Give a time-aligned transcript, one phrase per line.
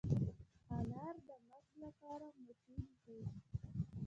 [0.77, 3.19] انار د مغز لپاره مفید دی.